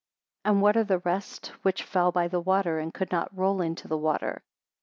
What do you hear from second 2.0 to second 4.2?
by the water, and could not roll into the